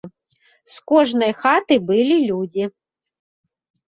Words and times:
З 0.75 0.77
кожнай 0.91 1.33
хаты 1.41 1.77
былі 1.89 2.15
людзі. 2.31 2.63